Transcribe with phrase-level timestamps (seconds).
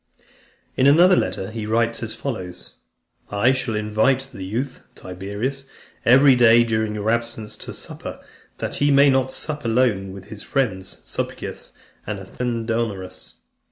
[0.75, 2.73] In another letter, he writes as follows:
[3.29, 5.65] "I shall invite: the youth, Tiberius,
[6.05, 8.19] every day during your absence, to supper,
[8.57, 11.73] that he may not sup alone with his friends Sulpicius
[12.07, 13.35] and Athenodorus.